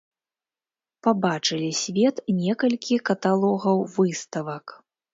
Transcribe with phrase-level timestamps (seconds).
[1.07, 4.65] Пабачылі свет некалькі каталогаў выставак.